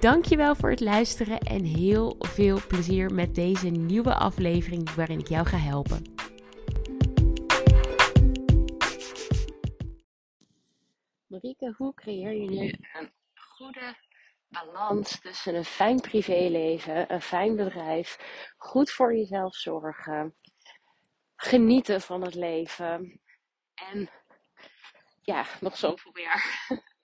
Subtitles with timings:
[0.00, 5.46] Dankjewel voor het luisteren en heel veel plezier met deze nieuwe aflevering waarin ik jou
[5.46, 6.02] ga helpen.
[11.26, 13.96] Marieke, hoe creëer je nu een goede
[14.48, 18.18] balans tussen een fijn privéleven, een fijn bedrijf,
[18.56, 20.34] goed voor jezelf zorgen,
[21.36, 23.20] genieten van het leven
[23.74, 24.10] en
[25.22, 26.42] ja, nog zoveel meer.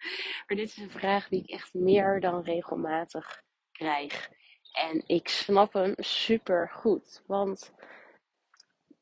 [0.46, 4.30] Maar dit is een vraag die ik echt meer dan regelmatig krijg.
[4.72, 7.22] En ik snap hem super goed.
[7.26, 7.74] Want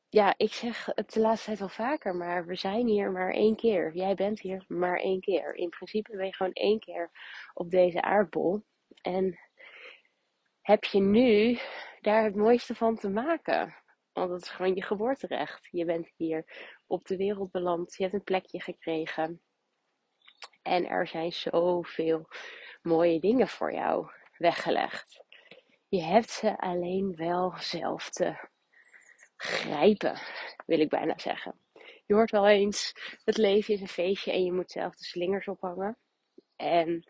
[0.09, 3.55] ja, ik zeg het de laatste tijd al vaker, maar we zijn hier maar één
[3.55, 3.95] keer.
[3.95, 5.55] Jij bent hier maar één keer.
[5.55, 7.11] In principe ben je gewoon één keer
[7.53, 8.63] op deze aardbol.
[9.01, 9.39] En
[10.61, 11.59] heb je nu
[12.01, 13.75] daar het mooiste van te maken?
[14.11, 15.67] Want het is gewoon je geboorterecht.
[15.71, 16.45] Je bent hier
[16.87, 17.95] op de wereld beland.
[17.95, 19.41] Je hebt een plekje gekregen.
[20.63, 22.27] En er zijn zoveel
[22.81, 25.23] mooie dingen voor jou weggelegd.
[25.87, 28.49] Je hebt ze alleen wel zelf te
[29.35, 30.19] grijpen,
[30.65, 31.59] wil ik bijna zeggen.
[32.05, 35.47] Je hoort wel eens, het leven is een feestje en je moet zelf de slingers
[35.47, 35.97] ophangen.
[36.55, 37.03] En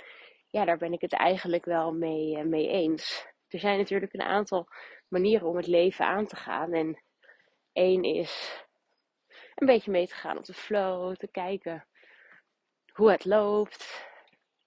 [0.49, 3.27] ja, daar ben ik het eigenlijk wel mee, eh, mee eens.
[3.47, 4.67] Er zijn natuurlijk een aantal
[5.07, 6.73] manieren om het leven aan te gaan.
[6.73, 7.03] En
[7.73, 8.63] één is
[9.55, 11.87] een beetje mee te gaan op de flow, te kijken
[12.93, 14.05] hoe het loopt.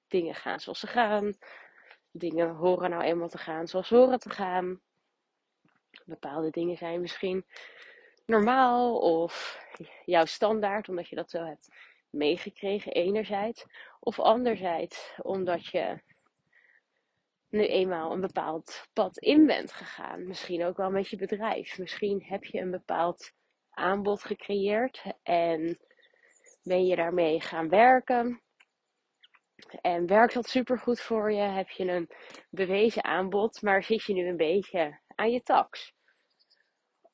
[0.09, 1.37] Dingen gaan zoals ze gaan.
[2.11, 4.81] Dingen horen nou eenmaal te gaan zoals ze horen te gaan.
[6.05, 7.45] Bepaalde dingen zijn misschien
[8.27, 9.61] normaal of
[10.05, 11.69] jouw standaard, omdat je dat zo hebt
[12.11, 13.67] meegekregen, enerzijds.
[14.01, 16.01] Of anderzijds, omdat je
[17.49, 20.27] nu eenmaal een bepaald pad in bent gegaan.
[20.27, 21.79] Misschien ook wel met je bedrijf.
[21.79, 23.33] Misschien heb je een bepaald
[23.71, 25.79] aanbod gecreëerd en
[26.67, 28.43] ben je daarmee gaan werken.
[29.81, 31.41] En werkt dat supergoed voor je?
[31.41, 32.11] Heb je een
[32.51, 35.93] bewezen aanbod, maar zit je nu een beetje aan je tax?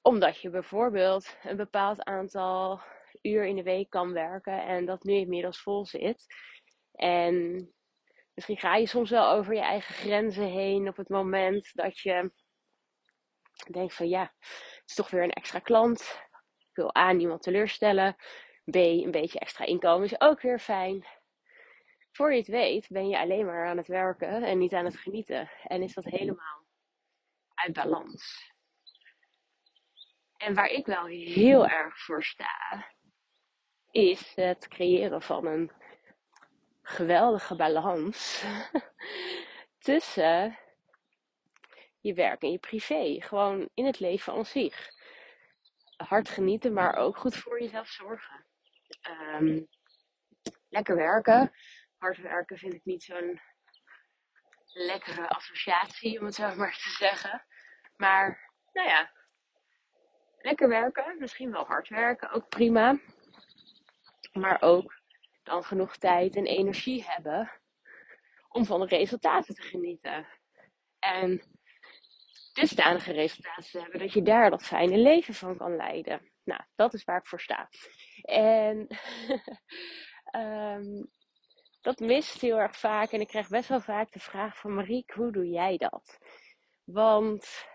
[0.02, 2.80] Omdat je bijvoorbeeld een bepaald aantal
[3.22, 6.26] uur in de week kan werken en dat nu inmiddels vol zit.
[6.92, 7.68] En
[8.34, 12.32] misschien ga je soms wel over je eigen grenzen heen op het moment dat je
[13.70, 16.00] denkt van ja, het is toch weer een extra klant.
[16.58, 18.16] Ik wil A, niemand teleurstellen.
[18.70, 21.06] B, een beetje extra inkomen is ook weer fijn.
[22.12, 24.96] Voor je het weet ben je alleen maar aan het werken en niet aan het
[24.96, 25.50] genieten.
[25.64, 26.64] En is dat helemaal
[27.54, 28.52] uit balans.
[30.36, 32.86] En waar ik wel heel erg voor sta,
[33.90, 35.72] is het creëren van een
[36.82, 38.44] geweldige balans
[39.78, 40.58] tussen
[42.00, 43.16] je werk en je privé.
[43.20, 44.90] Gewoon in het leven aan zich.
[45.96, 48.46] Hard genieten, maar ook goed voor jezelf zorgen.
[49.10, 49.66] Um,
[50.68, 51.52] lekker werken.
[51.98, 53.40] Hard werken vind ik niet zo'n
[54.64, 57.46] lekkere associatie, om het zo maar te zeggen.
[57.96, 59.10] Maar, nou ja,
[60.38, 63.00] lekker werken, misschien wel hard werken, ook prima.
[64.32, 65.00] Maar ook
[65.42, 67.60] dan genoeg tijd en energie hebben
[68.48, 70.26] om van de resultaten te genieten.
[70.98, 71.42] En
[72.52, 76.32] dusdanige resultaten te hebben dat je daar dat fijne leven van kan leiden.
[76.44, 77.68] Nou, dat is waar ik voor sta.
[78.22, 78.86] En
[80.36, 81.10] um,
[81.86, 83.12] dat mist heel erg vaak.
[83.12, 86.18] En ik krijg best wel vaak de vraag van Mariek, hoe doe jij dat?
[86.84, 87.66] Want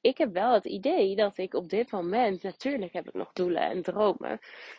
[0.00, 3.62] ik heb wel het idee dat ik op dit moment, natuurlijk heb ik nog doelen
[3.62, 4.38] en dromen,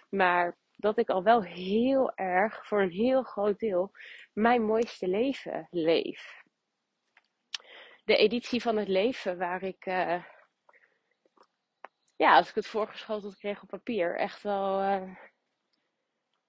[0.10, 3.92] maar dat ik al wel heel erg, voor een heel groot deel,
[4.34, 6.44] mijn mooiste leven leef.
[8.04, 10.24] De editie van het leven waar ik, uh,
[12.18, 15.16] ja, als ik het voorgeschoteld kreeg op papier, echt wel uh,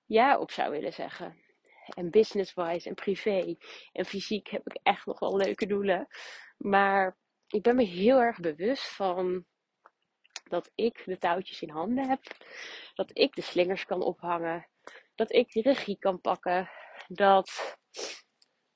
[0.06, 1.42] ja op zou willen zeggen.
[1.88, 3.56] En business-wise en privé
[3.92, 6.06] en fysiek heb ik echt nog wel leuke doelen.
[6.56, 7.16] Maar
[7.46, 9.44] ik ben me heel erg bewust van
[10.44, 12.20] dat ik de touwtjes in handen heb.
[12.94, 14.68] Dat ik de slingers kan ophangen.
[15.14, 16.70] Dat ik die regie kan pakken.
[17.08, 17.76] Dat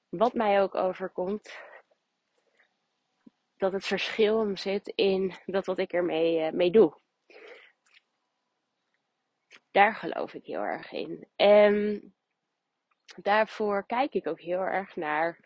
[0.08, 1.58] wat mij ook overkomt,
[3.62, 7.00] dat het verschil hem zit in dat wat ik ermee uh, mee doe.
[9.70, 11.28] Daar geloof ik heel erg in.
[11.36, 12.02] En
[13.16, 15.38] daarvoor kijk ik ook heel erg naar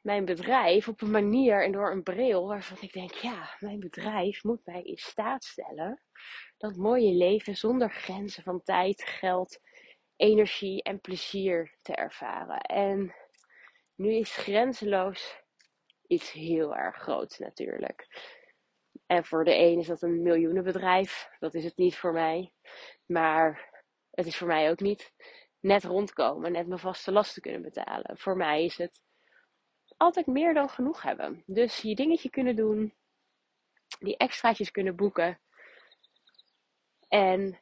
[0.00, 4.44] mijn bedrijf op een manier en door een bril waarvan ik denk, ja, mijn bedrijf
[4.44, 6.02] moet mij in staat stellen
[6.56, 9.58] dat mooie leven zonder grenzen van tijd, geld,
[10.16, 12.60] energie en plezier te ervaren.
[12.60, 13.14] En
[13.94, 15.46] nu is grenzeloos
[16.08, 18.06] iets heel erg groots natuurlijk.
[19.06, 21.28] En voor de een is dat een miljoenenbedrijf.
[21.38, 22.52] Dat is het niet voor mij.
[23.06, 23.72] Maar
[24.10, 25.12] het is voor mij ook niet
[25.60, 28.18] net rondkomen, net mijn vaste lasten kunnen betalen.
[28.18, 29.02] Voor mij is het
[29.96, 31.42] altijd meer dan genoeg hebben.
[31.46, 32.94] Dus je dingetje kunnen doen,
[33.98, 35.40] die extraatjes kunnen boeken.
[37.08, 37.60] En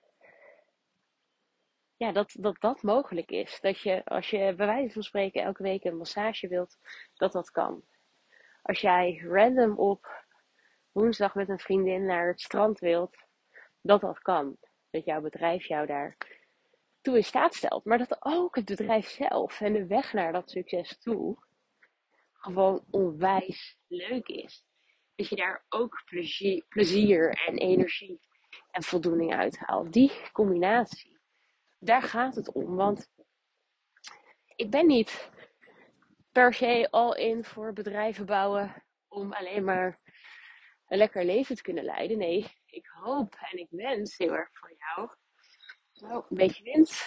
[1.97, 3.61] ja, dat, dat dat mogelijk is.
[3.61, 6.79] Dat je, als je bij wijze van spreken elke week een massage wilt,
[7.15, 7.85] dat dat kan.
[8.67, 10.25] Als jij random op
[10.93, 13.17] woensdag met een vriendin naar het strand wilt,
[13.81, 14.57] dat dat kan.
[14.91, 16.17] Dat jouw bedrijf jou daar
[17.01, 17.85] toe in staat stelt.
[17.85, 21.37] Maar dat ook het bedrijf zelf en de weg naar dat succes toe
[22.33, 24.65] gewoon onwijs leuk is.
[25.15, 28.21] Dat je daar ook plezier, plezier en energie
[28.71, 29.93] en voldoening uithaalt.
[29.93, 31.19] Die combinatie,
[31.79, 32.77] daar gaat het om.
[32.77, 33.11] Want
[34.57, 35.31] ik ben niet
[36.37, 39.99] per se al in voor bedrijven bouwen om alleen maar
[40.87, 42.19] een lekker leven te kunnen leiden.
[42.19, 45.11] Nee, ik hoop en ik wens heel erg voor jou.
[45.93, 47.07] Nou, een beetje wind.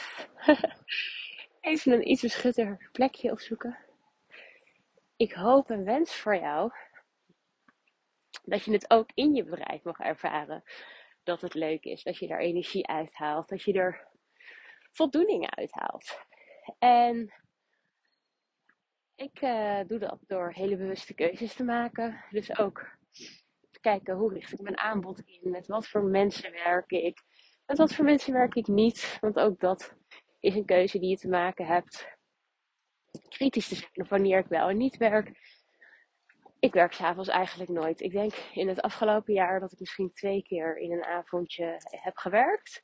[1.62, 3.78] Even een iets beschutter plekje opzoeken.
[5.16, 6.72] Ik hoop en wens voor jou
[8.44, 10.64] dat je het ook in je bedrijf mag ervaren.
[11.24, 14.08] Dat het leuk is, dat je daar energie uithaalt, dat je er
[14.92, 16.20] voldoening uithaalt.
[16.80, 17.34] En
[19.19, 22.24] ik uh, doe dat door hele bewuste keuzes te maken.
[22.30, 22.98] Dus ook
[23.81, 27.21] kijken hoe richt ik mijn aanbod in, met wat voor mensen werk ik,
[27.66, 29.18] met wat voor mensen werk ik niet.
[29.21, 29.95] Want ook dat
[30.39, 32.18] is een keuze die je te maken hebt.
[33.27, 35.31] Kritisch te zijn op wanneer ik wel en niet werk.
[36.60, 38.01] Ik werk s'avonds eigenlijk nooit.
[38.01, 42.18] Ik denk in het afgelopen jaar dat ik misschien twee keer in een avondje heb
[42.18, 42.83] gewerkt.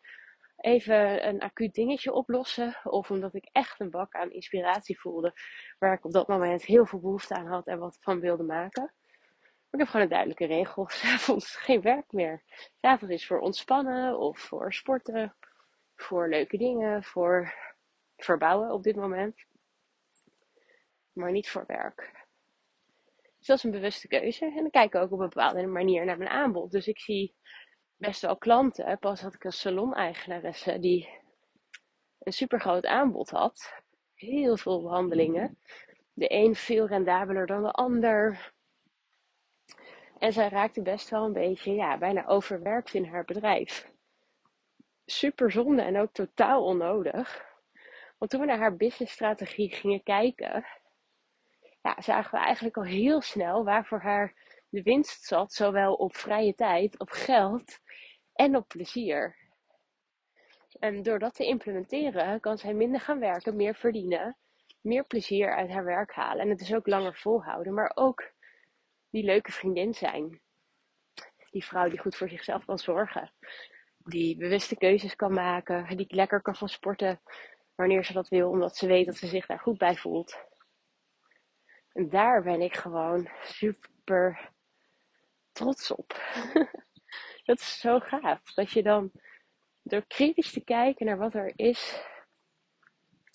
[0.65, 2.77] Even een acuut dingetje oplossen.
[2.83, 5.33] Of omdat ik echt een bak aan inspiratie voelde.
[5.79, 8.93] Waar ik op dat moment heel veel behoefte aan had en wat van wilde maken
[9.75, 10.89] ik heb gewoon een duidelijke regel.
[10.89, 12.43] S'avonds geen werk meer.
[12.81, 15.35] S'avonds is voor ontspannen of voor sporten.
[15.95, 17.03] Voor leuke dingen.
[17.03, 17.53] Voor
[18.17, 19.45] verbouwen op dit moment.
[21.13, 22.23] Maar niet voor werk.
[23.37, 24.45] Dus dat is een bewuste keuze.
[24.45, 26.71] En dan kijk ik ook op een bepaalde manier naar mijn aanbod.
[26.71, 27.35] Dus ik zie
[27.97, 28.99] best wel klanten.
[28.99, 31.09] Pas had ik een salon-eigenaresse die
[32.19, 33.83] een super groot aanbod had.
[34.13, 35.57] Heel veel behandelingen.
[36.13, 38.53] De een veel rendabeler dan de ander
[40.19, 43.91] en zij raakte best wel een beetje, ja, bijna overwerkt in haar bedrijf.
[45.05, 47.45] Super zonde en ook totaal onnodig.
[48.17, 50.65] Want toen we naar haar businessstrategie gingen kijken,
[51.81, 54.33] ja, zagen we eigenlijk al heel snel waar voor haar
[54.69, 57.79] de winst zat, zowel op vrije tijd, op geld
[58.35, 59.35] en op plezier.
[60.79, 64.37] En door dat te implementeren kan zij minder gaan werken, meer verdienen,
[64.81, 66.41] meer plezier uit haar werk halen.
[66.41, 68.31] En het is ook langer volhouden, maar ook
[69.09, 70.39] die leuke vriendin zijn.
[71.51, 73.31] Die vrouw die goed voor zichzelf kan zorgen.
[73.97, 75.97] Die bewuste keuzes kan maken.
[75.97, 77.21] Die lekker kan van sporten
[77.75, 80.37] wanneer ze dat wil, omdat ze weet dat ze zich daar goed bij voelt.
[81.91, 84.51] En daar ben ik gewoon super
[85.51, 86.13] trots op.
[87.45, 88.53] dat is zo gaaf.
[88.53, 89.11] Dat je dan
[89.83, 92.03] door kritisch te kijken naar wat er is.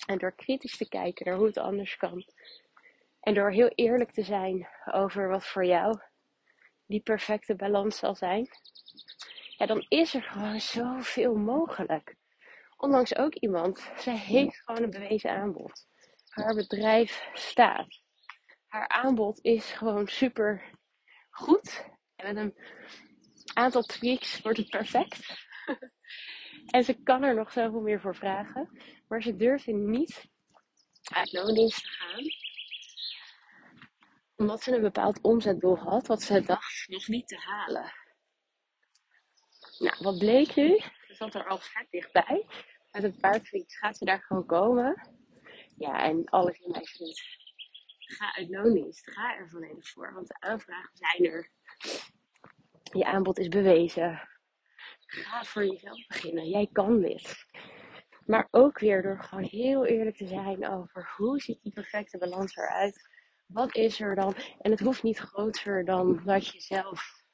[0.06, 2.24] En door kritisch te kijken naar hoe het anders kan.
[3.20, 6.00] En door heel eerlijk te zijn over wat voor jou
[6.86, 8.48] die perfecte balans zal zijn,
[9.56, 12.16] ja, dan is er gewoon zoveel mogelijk.
[12.76, 15.86] Ondanks ook iemand, zij heeft gewoon een bewezen aanbod.
[16.28, 18.00] Haar bedrijf staat.
[18.66, 20.62] Haar aanbod is gewoon super
[21.30, 21.84] goed.
[22.16, 22.54] En met een
[23.54, 25.48] aantal tweaks wordt het perfect.
[26.74, 28.82] en ze kan er nog zoveel meer voor vragen.
[29.08, 30.24] Maar ze durft niet
[31.12, 32.24] uit loondienst te gaan
[34.40, 37.92] omdat ze een bepaald omzetdoel had, wat ze dacht nog niet te halen.
[39.78, 40.78] Nou, wat bleek nu?
[41.06, 42.46] Ze zat er al vet dichtbij.
[42.92, 45.08] Met een paar tweets gaat ze daar gewoon komen.
[45.76, 47.22] Ja, en alles in mij vindt.
[47.98, 49.10] Ga uit loondienst.
[49.10, 50.14] Ga er volledig voor.
[50.14, 51.50] Want de aanvragen zijn er.
[52.90, 54.28] Je aanbod is bewezen.
[55.06, 56.48] Ga voor jezelf beginnen.
[56.48, 57.46] Jij kan dit.
[58.26, 62.56] Maar ook weer door gewoon heel eerlijk te zijn over hoe ziet die perfecte balans
[62.56, 63.08] eruit
[63.52, 64.34] wat is er dan?
[64.60, 67.24] En het hoeft niet groter dan wat je zelf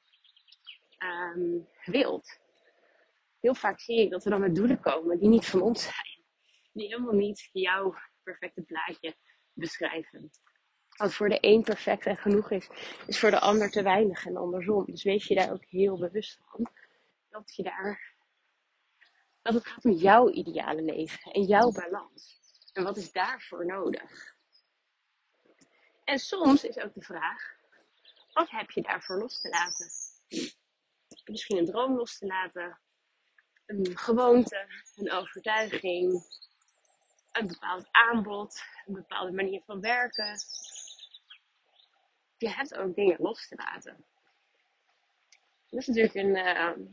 [0.99, 2.41] um, wilt.
[3.41, 6.25] Heel vaak zie ik dat we dan met doelen komen die niet van ons zijn.
[6.73, 9.17] Die helemaal niet jouw perfecte plaatje
[9.53, 10.31] beschrijven.
[10.97, 12.69] Wat voor de een perfect en genoeg is,
[13.07, 14.85] is voor de ander te weinig en andersom.
[14.85, 16.71] Dus wees je daar ook heel bewust van.
[17.29, 18.15] Dat je daar.
[19.43, 22.41] Dat het gaat om jouw ideale leven en jouw balans.
[22.73, 24.35] En wat is daarvoor nodig?
[26.05, 27.57] En soms is ook de vraag:
[28.33, 29.91] wat heb je daarvoor los te laten?
[31.25, 32.79] Misschien een droom los te laten,
[33.67, 36.25] een gewoonte, een overtuiging,
[37.33, 40.39] een bepaald aanbod, een bepaalde manier van werken.
[42.37, 44.05] Je hebt ook dingen los te laten.
[45.71, 46.87] Dat is natuurlijk een, uh,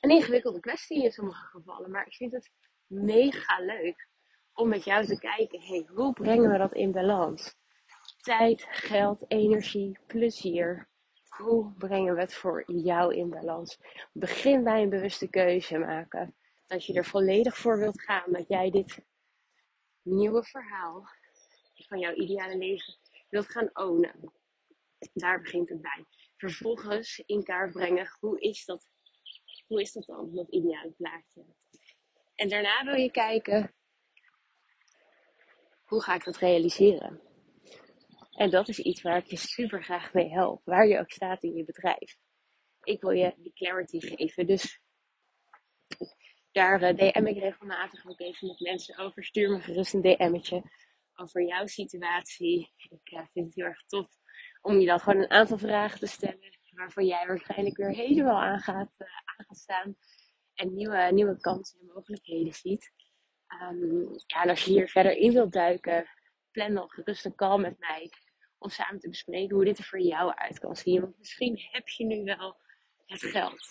[0.00, 2.50] een ingewikkelde kwestie in sommige gevallen, maar ik vind het
[2.86, 4.08] mega leuk
[4.54, 7.54] om met jou te kijken, hey, hoe brengen we dat in balans?
[8.20, 10.88] Tijd, geld, energie, plezier.
[11.28, 13.78] Hoe brengen we het voor jou in balans?
[14.12, 16.34] Begin bij een bewuste keuze maken.
[16.66, 18.32] Dat je er volledig voor wilt gaan.
[18.32, 19.04] Dat jij dit
[20.02, 21.08] nieuwe verhaal
[21.74, 22.94] van jouw ideale leven
[23.28, 24.32] wilt gaan ownen.
[25.12, 26.04] Daar begint het bij.
[26.36, 28.88] Vervolgens in kaart brengen, hoe is dat,
[29.66, 31.44] hoe is dat dan, dat ideale plaatje?
[32.34, 33.74] En daarna wil je kijken,
[35.84, 37.20] hoe ga ik dat realiseren?
[38.32, 41.42] En dat is iets waar ik je super graag mee help, waar je ook staat
[41.42, 42.16] in je bedrijf.
[42.82, 44.80] Ik wil je die clarity geven, dus
[46.52, 49.24] daar uh, DM ik regelmatig ook even met mensen over.
[49.24, 50.62] Stuur me gerust een DM'tje
[51.14, 52.72] over jouw situatie.
[52.76, 54.21] Ik uh, vind het heel erg tof
[54.62, 58.60] om je dan gewoon een aantal vragen te stellen waarvan jij waarschijnlijk weer helemaal aan
[58.60, 59.96] gaat, uh, aan gaat staan
[60.54, 62.92] en nieuwe, nieuwe kansen en mogelijkheden ziet.
[63.62, 66.08] Um, ja, en als je hier verder in wilt duiken,
[66.50, 68.10] plan dan gerust een call met mij
[68.58, 71.00] om samen te bespreken hoe dit er voor jou uit kan zien.
[71.00, 72.56] Want misschien heb je nu wel
[73.06, 73.66] het geld.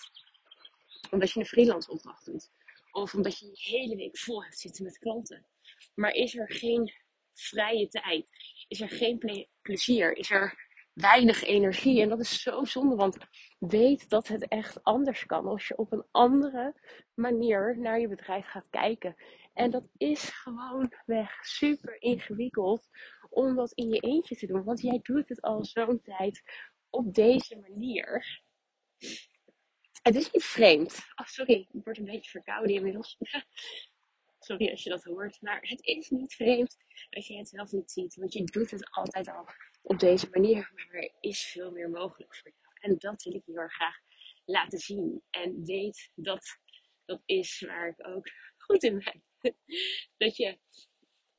[1.12, 2.50] Omdat je een freelance opdracht doet.
[2.92, 5.46] Of omdat je je hele week vol hebt zitten met klanten.
[5.96, 6.94] Maar is er geen
[7.34, 8.30] vrije tijd?
[8.68, 10.18] Is er geen plezier?
[10.18, 12.02] Is er weinig energie?
[12.02, 13.18] En dat is zo zonde, want
[13.60, 16.76] weet dat het echt anders kan als je op een andere
[17.14, 19.16] manier naar je bedrijf gaat kijken.
[19.54, 22.88] En dat is gewoon weg super ingewikkeld
[23.30, 26.42] om dat in je eentje te doen, want jij doet het al zo'n tijd
[26.90, 28.42] op deze manier.
[30.02, 31.00] Het is niet vreemd.
[31.16, 33.18] Oh, sorry, ik word een beetje verkouden inmiddels.
[34.40, 35.42] sorry als je dat hoort.
[35.42, 36.78] Maar het is niet vreemd
[37.10, 38.16] als je het zelf niet ziet.
[38.16, 39.46] Want je doet het altijd al
[39.82, 40.72] op deze manier.
[40.76, 42.76] Maar er is veel meer mogelijk voor jou.
[42.80, 43.96] En dat wil ik je heel graag
[44.46, 45.24] laten zien.
[45.30, 46.60] En weet dat
[47.06, 49.24] dat is waar ik ook goed in ben.
[50.18, 50.60] dat je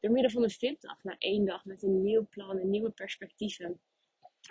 [0.00, 3.80] door middel van een VIP-dag na één dag met een nieuw plan en nieuwe perspectieven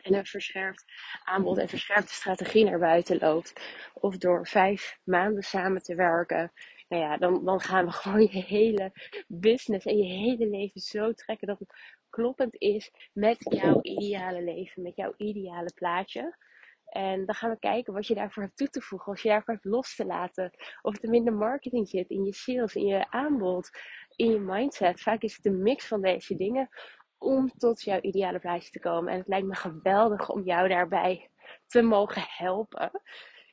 [0.01, 0.85] en een verscherpt
[1.23, 3.53] aanbod en verscherpte strategie naar buiten loopt.
[3.93, 6.51] Of door vijf maanden samen te werken.
[6.87, 8.91] Nou ja, dan, dan gaan we gewoon je hele
[9.27, 11.73] business en je hele leven zo trekken dat het
[12.11, 16.37] kloppend is met jouw ideale leven, met jouw ideale plaatje.
[16.85, 19.53] En dan gaan we kijken wat je daarvoor hebt toe te voegen, als je daarvoor
[19.53, 20.51] hebt los te laten.
[20.81, 23.69] Of er minder marketing zit in je sales, in je aanbod,
[24.15, 25.01] in je mindset.
[25.01, 26.69] Vaak is het een mix van deze dingen
[27.17, 29.11] om tot jouw ideale plaatje te komen.
[29.11, 31.29] En het lijkt me geweldig om jou daarbij
[31.67, 32.91] te mogen helpen.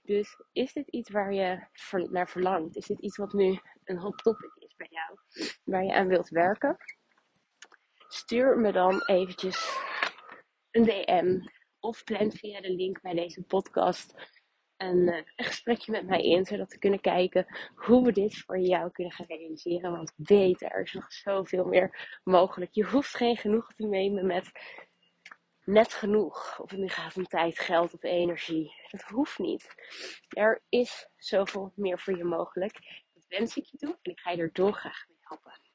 [0.02, 1.66] Dus is dit iets waar je
[2.10, 2.76] naar verlangt?
[2.76, 5.18] Is dit iets wat nu een hot topic is bij jou?
[5.64, 6.76] Waar je aan wilt werken?
[8.08, 9.78] Stuur me dan eventjes
[10.70, 11.40] een DM
[11.80, 14.14] of plan via de link bij deze podcast
[14.76, 18.58] een, uh, een gesprekje met mij in, zodat we kunnen kijken hoe we dit voor
[18.58, 19.90] jou kunnen gaan realiseren.
[19.90, 22.74] Want weet, er is nog zoveel meer mogelijk.
[22.74, 24.50] Je hoeft geen genoeg te nemen met
[25.64, 26.60] net genoeg.
[26.60, 28.72] Of het nu gaat om tijd, geld of energie.
[28.90, 29.74] Dat hoeft niet.
[30.28, 33.04] Er is zoveel meer voor je mogelijk.
[33.14, 35.67] Dat wens ik je toe en ik ga je er dolgraag mee helpen.